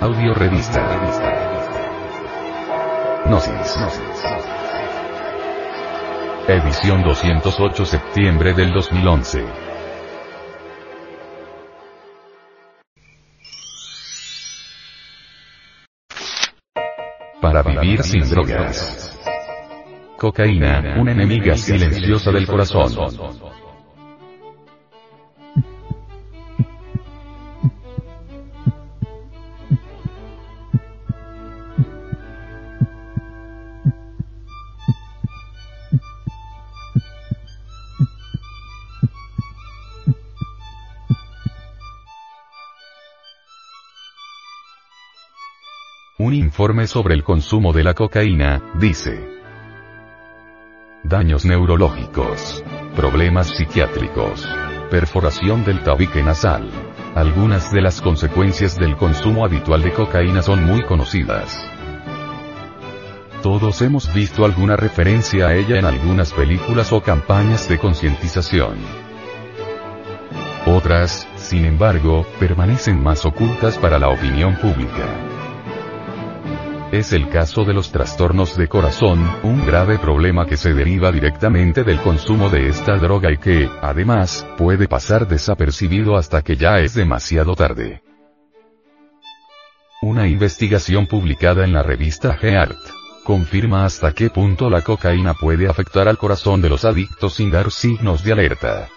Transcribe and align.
Audio 0.00 0.32
revista. 0.32 0.80
Gnosis. 3.26 3.76
Edición 6.48 7.02
208 7.02 7.84
septiembre 7.84 8.54
del 8.54 8.72
2011. 8.72 9.44
Para 17.42 17.62
vivir 17.62 18.02
sin 18.02 18.26
drogas. 18.30 19.20
Cocaína, 20.16 20.96
una 20.98 21.12
enemiga 21.12 21.58
silenciosa 21.58 22.32
del 22.32 22.46
corazón. 22.46 22.90
Un 46.30 46.36
informe 46.36 46.86
sobre 46.86 47.16
el 47.16 47.24
consumo 47.24 47.72
de 47.72 47.82
la 47.82 47.92
cocaína, 47.92 48.62
dice. 48.78 49.18
Daños 51.02 51.44
neurológicos. 51.44 52.62
Problemas 52.94 53.48
psiquiátricos. 53.48 54.48
Perforación 54.92 55.64
del 55.64 55.82
tabique 55.82 56.22
nasal. 56.22 56.70
Algunas 57.16 57.72
de 57.72 57.80
las 57.80 58.00
consecuencias 58.00 58.76
del 58.76 58.96
consumo 58.96 59.44
habitual 59.44 59.82
de 59.82 59.92
cocaína 59.92 60.40
son 60.40 60.64
muy 60.64 60.84
conocidas. 60.84 61.68
Todos 63.42 63.82
hemos 63.82 64.14
visto 64.14 64.44
alguna 64.44 64.76
referencia 64.76 65.48
a 65.48 65.56
ella 65.56 65.80
en 65.80 65.84
algunas 65.84 66.32
películas 66.32 66.92
o 66.92 67.02
campañas 67.02 67.68
de 67.68 67.78
concientización. 67.78 68.76
Otras, 70.64 71.26
sin 71.34 71.64
embargo, 71.64 72.24
permanecen 72.38 73.02
más 73.02 73.26
ocultas 73.26 73.76
para 73.78 73.98
la 73.98 74.10
opinión 74.10 74.54
pública. 74.54 75.29
Es 76.92 77.12
el 77.12 77.28
caso 77.28 77.64
de 77.64 77.72
los 77.72 77.92
trastornos 77.92 78.56
de 78.56 78.66
corazón, 78.66 79.24
un 79.44 79.64
grave 79.64 79.98
problema 79.98 80.44
que 80.44 80.56
se 80.56 80.74
deriva 80.74 81.12
directamente 81.12 81.84
del 81.84 82.00
consumo 82.00 82.50
de 82.50 82.68
esta 82.68 82.96
droga 82.96 83.30
y 83.30 83.38
que, 83.38 83.70
además, 83.80 84.44
puede 84.58 84.88
pasar 84.88 85.28
desapercibido 85.28 86.16
hasta 86.16 86.42
que 86.42 86.56
ya 86.56 86.80
es 86.80 86.94
demasiado 86.94 87.54
tarde. 87.54 88.02
Una 90.02 90.26
investigación 90.26 91.06
publicada 91.06 91.62
en 91.62 91.72
la 91.72 91.84
revista 91.84 92.34
Heart 92.34 92.78
confirma 93.22 93.84
hasta 93.84 94.10
qué 94.12 94.28
punto 94.28 94.68
la 94.68 94.82
cocaína 94.82 95.34
puede 95.34 95.68
afectar 95.68 96.08
al 96.08 96.18
corazón 96.18 96.60
de 96.60 96.70
los 96.70 96.84
adictos 96.84 97.34
sin 97.34 97.52
dar 97.52 97.70
signos 97.70 98.24
de 98.24 98.32
alerta. 98.32 98.88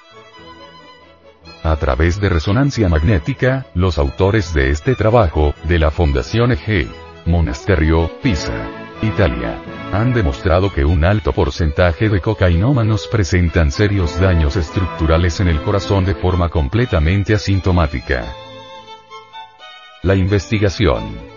A 1.62 1.76
través 1.76 2.20
de 2.20 2.30
resonancia 2.30 2.90
magnética, 2.90 3.68
los 3.76 4.00
autores 4.00 4.52
de 4.56 4.72
este 4.72 4.96
trabajo, 4.96 5.54
de 5.66 5.78
la 5.78 5.92
Fundación 5.92 6.54
EG, 6.54 6.88
Monasterio, 7.26 8.12
Pisa, 8.22 8.54
Italia, 9.02 9.58
han 9.94 10.14
demostrado 10.14 10.74
que 10.74 10.84
un 10.84 11.06
alto 11.06 11.32
porcentaje 11.32 12.10
de 12.10 12.20
cocainómanos 12.20 13.08
presentan 13.08 13.72
serios 13.72 14.20
daños 14.20 14.56
estructurales 14.58 15.40
en 15.40 15.48
el 15.48 15.62
corazón 15.62 16.06
de 16.06 16.16
forma 16.16 16.50
completamente 16.50 17.34
asintomática. 17.34 18.26
La 20.02 20.16
investigación 20.16 21.33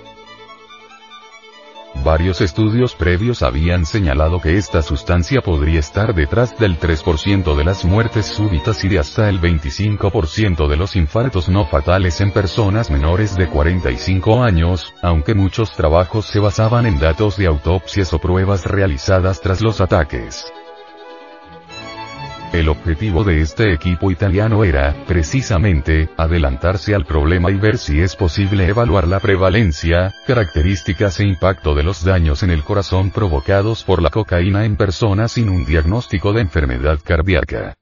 Varios 2.07 2.41
estudios 2.41 2.95
previos 2.95 3.43
habían 3.43 3.85
señalado 3.85 4.41
que 4.41 4.57
esta 4.57 4.81
sustancia 4.81 5.41
podría 5.41 5.81
estar 5.81 6.15
detrás 6.15 6.57
del 6.57 6.79
3% 6.79 7.57
de 7.57 7.65
las 7.65 7.85
muertes 7.85 8.27
súbitas 8.27 8.85
y 8.85 8.89
de 8.89 9.01
hasta 9.01 9.29
el 9.29 9.41
25% 9.41 10.69
de 10.69 10.77
los 10.77 10.95
infartos 10.95 11.49
no 11.49 11.67
fatales 11.67 12.21
en 12.21 12.31
personas 12.31 12.93
menores 12.93 13.35
de 13.35 13.49
45 13.49 14.41
años, 14.45 14.95
aunque 15.03 15.35
muchos 15.35 15.75
trabajos 15.75 16.27
se 16.27 16.39
basaban 16.39 16.87
en 16.87 17.01
datos 17.01 17.39
de 17.39 17.49
autopsias 17.49 18.15
o 18.15 18.21
pruebas 18.21 18.67
realizadas 18.67 19.41
tras 19.41 19.61
los 19.61 19.81
ataques. 19.81 20.47
El 22.57 22.71
objetivo 22.71 23.23
de 23.23 23.43
este 23.43 23.75
equipo 23.75 24.11
italiano 24.11 24.65
era, 24.65 24.95
precisamente, 25.07 26.09
adelantarse 26.17 26.95
al 26.95 27.05
problema 27.05 27.51
y 27.51 27.59
ver 27.59 27.77
si 27.77 28.01
es 28.01 28.17
posible 28.17 28.67
evaluar 28.67 29.07
la 29.07 29.21
prevalencia, 29.21 30.15
características 30.27 31.21
e 31.21 31.27
impacto 31.27 31.75
de 31.75 31.83
los 31.83 32.03
daños 32.03 32.43
en 32.43 32.49
el 32.51 32.65
corazón 32.65 33.11
provocados 33.11 33.85
por 33.85 34.01
la 34.01 34.09
cocaína 34.09 34.65
en 34.65 34.77
personas 34.77 35.33
sin 35.33 35.51
un 35.51 35.67
diagnóstico 35.67 36.33
de 36.33 36.41
enfermedad 36.41 36.99
cardíaca. 37.05 37.75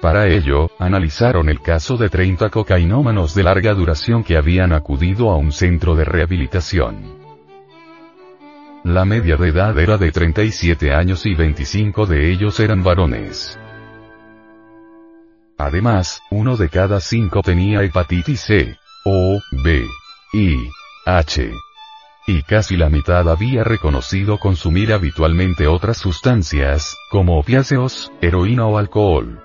Para 0.00 0.28
ello, 0.28 0.70
analizaron 0.78 1.48
el 1.48 1.60
caso 1.60 1.96
de 1.96 2.08
30 2.08 2.48
cocainómanos 2.48 3.34
de 3.34 3.42
larga 3.42 3.74
duración 3.74 4.22
que 4.22 4.36
habían 4.36 4.72
acudido 4.72 5.32
a 5.32 5.36
un 5.36 5.50
centro 5.50 5.96
de 5.96 6.04
rehabilitación. 6.04 7.27
La 8.88 9.04
media 9.04 9.36
de 9.36 9.50
edad 9.50 9.78
era 9.78 9.98
de 9.98 10.10
37 10.10 10.94
años 10.94 11.26
y 11.26 11.34
25 11.34 12.06
de 12.06 12.32
ellos 12.32 12.58
eran 12.58 12.82
varones. 12.82 13.58
Además, 15.58 16.22
uno 16.30 16.56
de 16.56 16.70
cada 16.70 16.98
cinco 17.00 17.42
tenía 17.42 17.82
hepatitis 17.82 18.40
C, 18.40 18.78
O, 19.04 19.38
B, 19.62 19.84
I, 20.32 20.56
H. 21.04 21.52
Y 22.26 22.42
casi 22.44 22.78
la 22.78 22.88
mitad 22.88 23.28
había 23.28 23.62
reconocido 23.62 24.38
consumir 24.38 24.94
habitualmente 24.94 25.66
otras 25.66 25.98
sustancias, 25.98 26.96
como 27.10 27.38
opiáceos, 27.38 28.10
heroína 28.22 28.64
o 28.64 28.78
alcohol. 28.78 29.38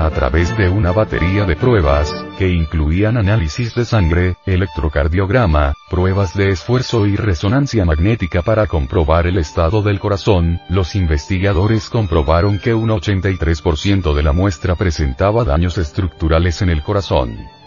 A 0.00 0.10
través 0.10 0.56
de 0.56 0.68
una 0.68 0.92
batería 0.92 1.44
de 1.44 1.56
pruebas, 1.56 2.12
que 2.38 2.48
incluían 2.48 3.16
análisis 3.16 3.74
de 3.74 3.84
sangre, 3.84 4.36
electrocardiograma, 4.46 5.74
pruebas 5.90 6.34
de 6.34 6.48
esfuerzo 6.50 7.06
y 7.06 7.16
resonancia 7.16 7.84
magnética 7.84 8.42
para 8.42 8.66
comprobar 8.66 9.26
el 9.26 9.38
estado 9.38 9.82
del 9.82 10.00
corazón, 10.00 10.60
los 10.68 10.94
investigadores 10.94 11.88
comprobaron 11.88 12.58
que 12.58 12.74
un 12.74 12.88
83% 12.88 14.14
de 14.14 14.22
la 14.22 14.32
muestra 14.32 14.74
presentaba 14.74 15.44
daños 15.44 15.76
estructurales 15.76 16.62
en 16.62 16.70
el 16.70 16.82
corazón. 16.82 17.59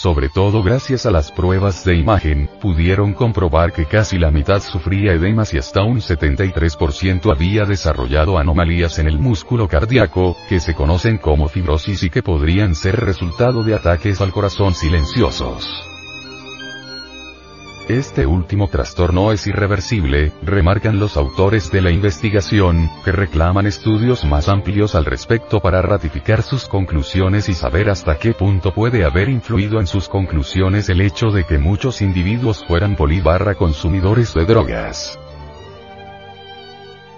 Sobre 0.00 0.30
todo 0.30 0.62
gracias 0.62 1.04
a 1.04 1.10
las 1.10 1.30
pruebas 1.30 1.84
de 1.84 1.94
imagen, 1.94 2.48
pudieron 2.62 3.12
comprobar 3.12 3.70
que 3.74 3.84
casi 3.84 4.18
la 4.18 4.30
mitad 4.30 4.62
sufría 4.62 5.12
edemas 5.12 5.52
y 5.52 5.58
hasta 5.58 5.82
un 5.82 5.98
73% 6.00 7.30
había 7.30 7.66
desarrollado 7.66 8.38
anomalías 8.38 8.98
en 8.98 9.08
el 9.08 9.18
músculo 9.18 9.68
cardíaco, 9.68 10.38
que 10.48 10.58
se 10.58 10.74
conocen 10.74 11.18
como 11.18 11.48
fibrosis 11.48 12.02
y 12.02 12.08
que 12.08 12.22
podrían 12.22 12.74
ser 12.74 12.96
resultado 12.96 13.62
de 13.62 13.74
ataques 13.74 14.22
al 14.22 14.32
corazón 14.32 14.72
silenciosos. 14.72 15.89
Este 17.90 18.24
último 18.24 18.68
trastorno 18.68 19.32
es 19.32 19.48
irreversible, 19.48 20.30
remarcan 20.42 21.00
los 21.00 21.16
autores 21.16 21.72
de 21.72 21.80
la 21.80 21.90
investigación, 21.90 22.88
que 23.04 23.10
reclaman 23.10 23.66
estudios 23.66 24.24
más 24.24 24.48
amplios 24.48 24.94
al 24.94 25.04
respecto 25.04 25.58
para 25.58 25.82
ratificar 25.82 26.42
sus 26.42 26.66
conclusiones 26.66 27.48
y 27.48 27.54
saber 27.54 27.90
hasta 27.90 28.16
qué 28.16 28.32
punto 28.32 28.72
puede 28.72 29.04
haber 29.04 29.28
influido 29.28 29.80
en 29.80 29.88
sus 29.88 30.08
conclusiones 30.08 30.88
el 30.88 31.00
hecho 31.00 31.32
de 31.32 31.42
que 31.42 31.58
muchos 31.58 32.00
individuos 32.00 32.64
fueran 32.64 32.94
polibarra 32.94 33.56
consumidores 33.56 34.34
de 34.34 34.44
drogas. 34.44 35.19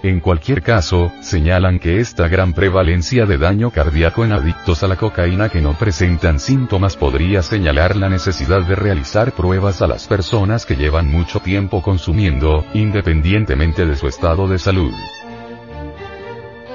En 0.02 0.19
cualquier 0.19 0.62
caso, 0.62 1.12
señalan 1.20 1.78
que 1.78 2.00
esta 2.00 2.26
gran 2.26 2.54
prevalencia 2.54 3.25
de 3.25 3.38
daño 3.38 3.70
cardíaco 3.70 4.25
en 4.25 4.32
adictos 4.32 4.82
a 4.82 4.88
la 4.88 4.96
cocaína 4.96 5.49
que 5.49 5.60
no 5.60 5.75
presentan 5.75 6.40
síntomas 6.40 6.96
podría 6.96 7.40
señalar 7.40 7.94
la 7.94 8.08
necesidad 8.08 8.62
de 8.62 8.75
realizar 8.75 9.31
pruebas 9.31 9.81
a 9.81 9.87
las 9.87 10.08
personas 10.08 10.66
que 10.66 10.75
llevan 10.75 11.08
mucho 11.08 11.38
tiempo 11.38 11.82
consumiendo, 11.82 12.64
independientemente 12.75 13.87
de 13.87 13.94
su 13.94 14.08
estado 14.08 14.49
de 14.49 14.58
salud. 14.58 14.93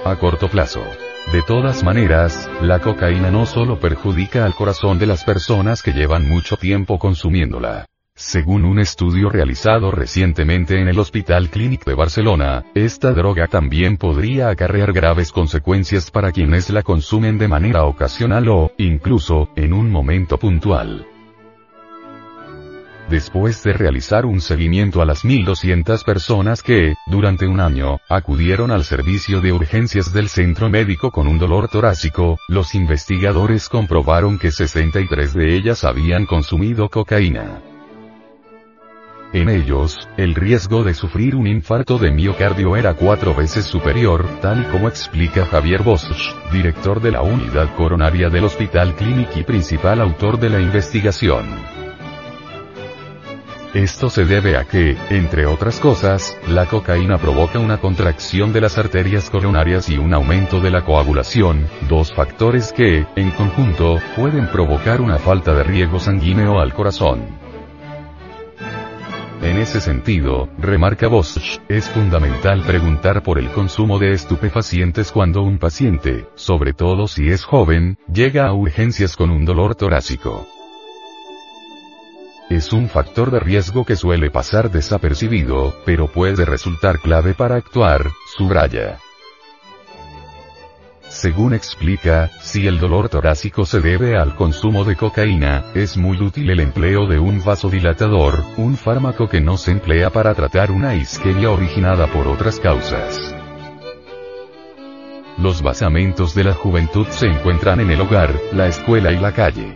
A 0.05 0.15
corto 0.15 0.47
plazo. 0.47 0.83
De 1.33 1.41
todas 1.41 1.83
maneras, 1.83 2.49
la 2.61 2.79
cocaína 2.79 3.29
no 3.29 3.45
solo 3.45 3.77
perjudica 3.77 4.45
al 4.45 4.55
corazón 4.55 4.99
de 4.99 5.05
las 5.05 5.25
personas 5.25 5.83
que 5.83 5.91
llevan 5.91 6.25
mucho 6.29 6.55
tiempo 6.55 6.97
consumiéndola. 6.97 7.87
Según 8.19 8.65
un 8.65 8.79
estudio 8.79 9.29
realizado 9.29 9.91
recientemente 9.91 10.81
en 10.81 10.87
el 10.87 10.97
Hospital 10.97 11.51
Clínic 11.51 11.85
de 11.85 11.93
Barcelona, 11.93 12.65
esta 12.73 13.13
droga 13.13 13.45
también 13.47 13.97
podría 13.97 14.49
acarrear 14.49 14.91
graves 14.91 15.31
consecuencias 15.31 16.09
para 16.09 16.31
quienes 16.31 16.71
la 16.71 16.81
consumen 16.81 17.37
de 17.37 17.47
manera 17.47 17.83
ocasional 17.83 18.49
o, 18.49 18.71
incluso, 18.79 19.49
en 19.55 19.71
un 19.71 19.91
momento 19.91 20.39
puntual. 20.39 21.05
después 23.07 23.63
de 23.63 23.73
realizar 23.73 24.25
un 24.25 24.41
seguimiento 24.41 25.01
a 25.01 25.05
las 25.05 25.23
1.200 25.23 26.03
personas 26.03 26.63
que, 26.63 26.95
durante 27.05 27.47
un 27.47 27.59
año, 27.59 27.99
acudieron 28.09 28.71
al 28.71 28.83
servicio 28.83 29.41
de 29.41 29.53
urgencias 29.53 30.11
del 30.11 30.27
centro 30.27 30.69
médico 30.69 31.11
con 31.11 31.27
un 31.27 31.37
dolor 31.37 31.69
torácico, 31.69 32.39
los 32.49 32.73
investigadores 32.73 33.69
comprobaron 33.69 34.39
que 34.39 34.49
63 34.49 35.35
de 35.35 35.55
ellas 35.55 35.83
habían 35.83 36.25
consumido 36.25 36.89
cocaína. 36.89 37.61
En 39.33 39.49
ellos, 39.49 40.07
el 40.15 40.35
riesgo 40.35 40.83
de 40.83 40.93
sufrir 40.93 41.35
un 41.35 41.47
infarto 41.47 41.97
de 41.97 42.11
miocardio 42.11 42.77
era 42.77 42.93
cuatro 42.93 43.35
veces 43.35 43.65
superior, 43.65 44.25
tal 44.41 44.69
como 44.69 44.87
explica 44.87 45.45
Javier 45.45 45.83
Bosch, 45.83 46.33
director 46.51 47.01
de 47.01 47.11
la 47.11 47.21
unidad 47.21 47.75
coronaria 47.75 48.29
del 48.29 48.45
Hospital 48.45 48.95
Clínic 48.95 49.35
y 49.35 49.43
principal 49.43 49.99
autor 49.99 50.39
de 50.39 50.49
la 50.49 50.61
investigación. 50.61 51.45
Esto 53.73 54.09
se 54.09 54.23
debe 54.23 54.55
a 54.55 54.63
que, 54.63 54.95
entre 55.09 55.45
otras 55.45 55.81
cosas, 55.81 56.37
la 56.47 56.65
cocaína 56.65 57.17
provoca 57.17 57.59
una 57.59 57.79
contracción 57.79 58.53
de 58.53 58.61
las 58.61 58.77
arterias 58.77 59.29
coronarias 59.29 59.89
y 59.89 59.97
un 59.97 60.13
aumento 60.13 60.61
de 60.61 60.71
la 60.71 60.85
coagulación, 60.85 61.67
dos 61.89 62.13
factores 62.13 62.71
que, 62.71 63.05
en 63.17 63.31
conjunto, 63.31 63.99
pueden 64.15 64.47
provocar 64.47 65.01
una 65.01 65.17
falta 65.17 65.53
de 65.53 65.63
riego 65.63 65.99
sanguíneo 65.99 66.61
al 66.61 66.73
corazón. 66.73 67.46
En 69.41 69.57
ese 69.57 69.81
sentido, 69.81 70.49
remarca 70.57 71.07
Bosch, 71.07 71.59
es 71.69 71.87
fundamental 71.89 72.63
preguntar 72.63 73.21
por 73.21 73.37
el 73.37 73.49
consumo 73.51 73.99
de 73.99 74.11
estupefacientes 74.11 75.11
cuando 75.11 75.43
un 75.43 75.59
paciente, 75.59 76.27
sobre 76.35 76.73
todo 76.73 77.07
si 77.07 77.29
es 77.29 77.43
joven, 77.43 77.97
llega 78.11 78.47
a 78.47 78.53
urgencias 78.53 79.15
con 79.15 79.29
un 79.29 79.45
dolor 79.45 79.75
torácico. 79.75 80.47
Es 82.49 82.73
un 82.73 82.89
factor 82.89 83.29
de 83.29 83.39
riesgo 83.39 83.85
que 83.85 83.95
suele 83.95 84.31
pasar 84.31 84.71
desapercibido, 84.71 85.75
pero 85.85 86.07
puede 86.07 86.43
resultar 86.45 86.99
clave 86.99 87.33
para 87.33 87.57
actuar, 87.57 88.09
subraya. 88.37 88.99
Según 91.17 91.55
explica, 91.55 92.29
si 92.41 92.67
el 92.67 92.77
dolor 92.77 93.09
torácico 93.09 93.65
se 93.65 93.79
debe 93.79 94.15
al 94.15 94.35
consumo 94.35 94.83
de 94.83 94.95
cocaína, 94.95 95.65
es 95.73 95.97
muy 95.97 96.21
útil 96.21 96.47
el 96.51 96.59
empleo 96.59 97.07
de 97.07 97.17
un 97.17 97.43
vasodilatador, 97.43 98.43
un 98.57 98.77
fármaco 98.77 99.27
que 99.27 99.41
no 99.41 99.57
se 99.57 99.71
emplea 99.71 100.11
para 100.11 100.35
tratar 100.35 100.69
una 100.69 100.93
isquemia 100.93 101.49
originada 101.49 102.05
por 102.05 102.27
otras 102.27 102.59
causas. 102.59 103.35
Los 105.39 105.63
basamentos 105.63 106.35
de 106.35 106.43
la 106.43 106.53
juventud 106.53 107.07
se 107.07 107.25
encuentran 107.25 107.79
en 107.79 107.89
el 107.89 107.99
hogar, 107.99 108.35
la 108.53 108.67
escuela 108.67 109.11
y 109.11 109.17
la 109.17 109.31
calle. 109.31 109.75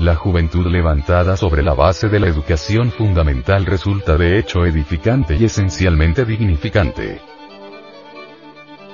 La 0.00 0.16
juventud 0.16 0.66
levantada 0.66 1.36
sobre 1.36 1.62
la 1.62 1.74
base 1.74 2.08
de 2.08 2.18
la 2.18 2.26
educación 2.26 2.90
fundamental 2.90 3.64
resulta 3.64 4.16
de 4.16 4.40
hecho 4.40 4.66
edificante 4.66 5.36
y 5.36 5.44
esencialmente 5.44 6.24
dignificante. 6.24 7.20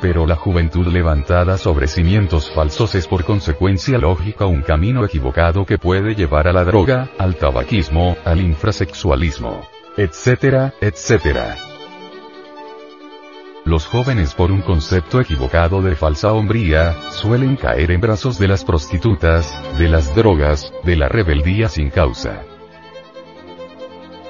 Pero 0.01 0.27
la 0.27 0.37
juventud 0.37 0.87
levantada 0.87 1.59
sobre 1.59 1.89
cimientos 1.89 2.51
falsos 2.51 2.95
es 2.95 3.09
por 3.09 3.25
consecuencia 3.25 3.99
lógica 3.99 4.47
un 4.47 4.63
camino 4.63 5.05
equivocado 5.05 5.67
que 5.67 5.79
puede 5.79 6.15
llevar 6.15 6.47
a 6.47 6.53
la 6.53 6.65
droga, 6.65 7.11
al 7.19 7.35
tabaquismo, 7.35 8.17
al 8.25 8.41
infrasexualismo, 8.41 9.69
etcétera, 9.97 10.73
etcétera. 10.81 11.57
Los 13.65 13.87
jóvenes 13.87 14.35
por 14.35 14.53
un 14.53 14.63
concepto 14.63 15.21
equivocado 15.21 15.83
de 15.83 15.97
falsa 15.97 16.33
hombría, 16.33 16.95
suelen 17.11 17.57
caer 17.57 17.91
en 17.91 18.01
brazos 18.01 18.39
de 18.39 18.49
las 18.49 18.65
prostitutas, 18.65 19.53
de 19.77 19.89
las 19.89 20.15
drogas, 20.15 20.73
de 20.85 20.97
la 20.97 21.09
rebeldía 21.09 21.69
sin 21.69 21.91
causa. 21.91 22.45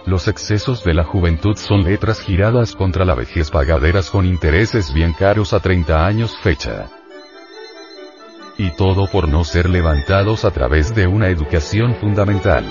Los 0.09 0.27
excesos 0.27 0.85
de 0.85 0.95
la 0.95 1.05
juventud 1.05 1.55
son 1.57 1.85
letras 1.85 2.23
giradas 2.23 2.75
contra 2.75 3.05
la 3.05 3.15
vejez 3.15 3.51
pagaderas 3.51 4.09
con 4.09 4.25
intereses 4.25 4.95
bien 4.95 5.13
caros 5.13 5.53
a 5.53 5.61
30 5.61 6.07
años 6.07 6.35
fecha. 6.43 6.89
Y 8.57 8.71
todo 8.71 9.07
por 9.13 9.29
no 9.29 9.45
ser 9.45 9.69
levantados 9.69 10.47
a 10.47 10.51
través 10.51 10.95
de 10.95 11.07
una 11.07 11.29
educación 11.29 11.95
fundamental. 11.97 12.65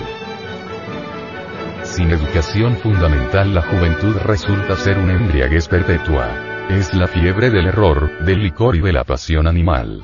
Sin 1.84 2.10
educación 2.10 2.76
fundamental 2.78 3.54
la 3.54 3.62
juventud 3.62 4.16
resulta 4.16 4.74
ser 4.74 4.98
una 4.98 5.14
embriaguez 5.14 5.68
perpetua. 5.68 6.66
Es 6.70 6.92
la 6.92 7.06
fiebre 7.06 7.50
del 7.50 7.68
error, 7.68 8.24
del 8.24 8.42
licor 8.42 8.74
y 8.74 8.80
de 8.80 8.92
la 8.92 9.04
pasión 9.04 9.46
animal. 9.46 10.02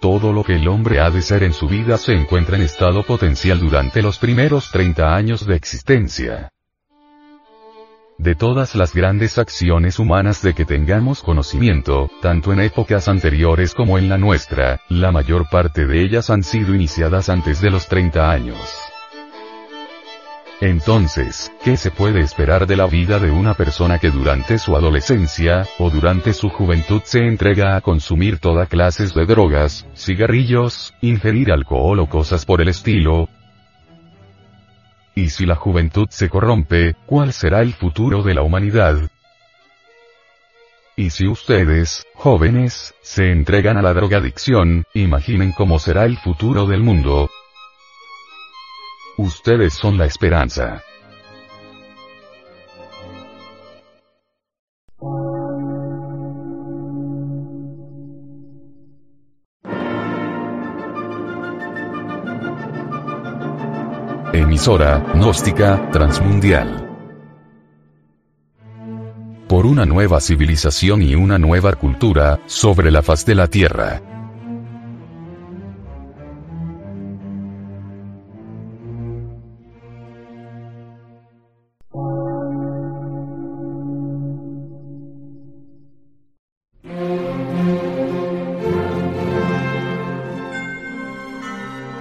Todo 0.00 0.32
lo 0.32 0.44
que 0.44 0.56
el 0.56 0.66
hombre 0.66 0.98
ha 1.00 1.10
de 1.10 1.20
ser 1.20 1.42
en 1.42 1.52
su 1.52 1.68
vida 1.68 1.98
se 1.98 2.14
encuentra 2.14 2.56
en 2.56 2.62
estado 2.62 3.02
potencial 3.02 3.60
durante 3.60 4.00
los 4.00 4.18
primeros 4.18 4.70
30 4.70 5.14
años 5.14 5.46
de 5.46 5.56
existencia. 5.56 6.50
De 8.16 8.34
todas 8.34 8.74
las 8.74 8.94
grandes 8.94 9.36
acciones 9.36 9.98
humanas 9.98 10.40
de 10.40 10.54
que 10.54 10.64
tengamos 10.64 11.22
conocimiento, 11.22 12.10
tanto 12.22 12.52
en 12.52 12.60
épocas 12.60 13.08
anteriores 13.08 13.74
como 13.74 13.98
en 13.98 14.08
la 14.08 14.16
nuestra, 14.16 14.80
la 14.88 15.12
mayor 15.12 15.48
parte 15.50 15.86
de 15.86 16.02
ellas 16.02 16.30
han 16.30 16.42
sido 16.42 16.74
iniciadas 16.74 17.28
antes 17.28 17.60
de 17.60 17.70
los 17.70 17.86
30 17.86 18.30
años. 18.30 18.89
Entonces, 20.60 21.50
¿qué 21.64 21.78
se 21.78 21.90
puede 21.90 22.20
esperar 22.20 22.66
de 22.66 22.76
la 22.76 22.86
vida 22.86 23.18
de 23.18 23.30
una 23.30 23.54
persona 23.54 23.98
que 23.98 24.10
durante 24.10 24.58
su 24.58 24.76
adolescencia, 24.76 25.66
o 25.78 25.88
durante 25.88 26.34
su 26.34 26.50
juventud 26.50 27.00
se 27.02 27.20
entrega 27.20 27.76
a 27.76 27.80
consumir 27.80 28.38
toda 28.38 28.66
clases 28.66 29.14
de 29.14 29.24
drogas, 29.24 29.86
cigarrillos, 29.96 30.92
ingerir 31.00 31.50
alcohol 31.50 32.00
o 32.00 32.10
cosas 32.10 32.44
por 32.44 32.60
el 32.60 32.68
estilo? 32.68 33.30
Y 35.14 35.30
si 35.30 35.46
la 35.46 35.54
juventud 35.54 36.08
se 36.10 36.28
corrompe, 36.28 36.94
¿cuál 37.06 37.32
será 37.32 37.62
el 37.62 37.72
futuro 37.72 38.22
de 38.22 38.34
la 38.34 38.42
humanidad? 38.42 39.10
Y 40.94 41.08
si 41.08 41.26
ustedes, 41.26 42.04
jóvenes, 42.14 42.94
se 43.00 43.32
entregan 43.32 43.78
a 43.78 43.82
la 43.82 43.94
drogadicción, 43.94 44.84
imaginen 44.92 45.52
cómo 45.52 45.78
será 45.78 46.04
el 46.04 46.18
futuro 46.18 46.66
del 46.66 46.82
mundo, 46.82 47.30
Ustedes 49.22 49.74
son 49.74 49.98
la 49.98 50.06
esperanza. 50.06 50.82
Emisora, 64.32 65.04
gnóstica, 65.12 65.90
transmundial. 65.92 66.88
Por 69.46 69.66
una 69.66 69.84
nueva 69.84 70.22
civilización 70.22 71.02
y 71.02 71.14
una 71.14 71.38
nueva 71.38 71.74
cultura, 71.74 72.40
sobre 72.46 72.90
la 72.90 73.02
faz 73.02 73.26
de 73.26 73.34
la 73.34 73.48
Tierra. 73.48 74.19